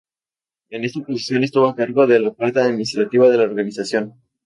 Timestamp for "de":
2.07-2.19, 3.29-3.37